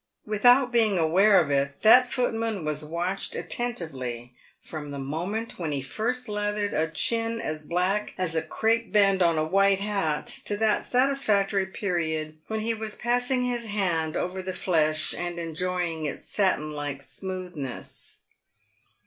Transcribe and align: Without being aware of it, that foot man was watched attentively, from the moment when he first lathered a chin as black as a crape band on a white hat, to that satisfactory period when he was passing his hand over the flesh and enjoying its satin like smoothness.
Without 0.25 0.71
being 0.71 0.97
aware 0.97 1.39
of 1.39 1.51
it, 1.51 1.79
that 1.83 2.11
foot 2.11 2.33
man 2.33 2.65
was 2.65 2.83
watched 2.83 3.35
attentively, 3.35 4.33
from 4.59 4.89
the 4.89 4.97
moment 4.97 5.59
when 5.59 5.71
he 5.71 5.83
first 5.83 6.27
lathered 6.27 6.73
a 6.73 6.89
chin 6.89 7.39
as 7.39 7.61
black 7.61 8.15
as 8.17 8.33
a 8.33 8.41
crape 8.41 8.91
band 8.91 9.21
on 9.21 9.37
a 9.37 9.43
white 9.43 9.79
hat, 9.79 10.25
to 10.45 10.57
that 10.57 10.87
satisfactory 10.87 11.67
period 11.67 12.35
when 12.47 12.61
he 12.61 12.73
was 12.73 12.95
passing 12.95 13.43
his 13.45 13.67
hand 13.67 14.17
over 14.17 14.41
the 14.41 14.53
flesh 14.53 15.13
and 15.15 15.37
enjoying 15.37 16.05
its 16.07 16.25
satin 16.27 16.71
like 16.71 17.03
smoothness. 17.03 18.21